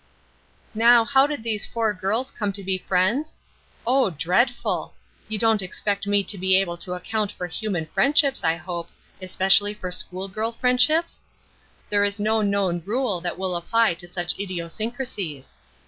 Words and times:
Now 0.73 1.05
how 1.05 1.27
did 1.27 1.43
those 1.43 1.67
four 1.67 1.93
girls 1.93 2.31
come 2.31 2.51
to 2.53 2.63
be 2.63 2.79
friends? 2.79 3.37
Oh, 3.85 4.09
dreadful! 4.09 4.95
You 5.27 5.37
don't 5.37 5.61
expect 5.61 6.07
me 6.07 6.23
to 6.23 6.39
be 6.39 6.57
able 6.57 6.75
to 6.77 6.93
account 6.95 7.31
for 7.31 7.45
human 7.45 7.85
friendships 7.85 8.43
I 8.43 8.55
hope, 8.55 8.89
especially 9.21 9.75
for 9.75 9.91
school 9.91 10.27
girl 10.27 10.53
friendships? 10.53 11.21
There 11.91 12.03
is 12.03 12.19
no 12.19 12.41
known 12.41 12.81
rule 12.83 13.21
that 13.21 13.37
will 13.37 13.55
apply 13.55 13.93
to 13.93 14.07
such 14.07 14.33
idiosyncracies. 14.39 15.53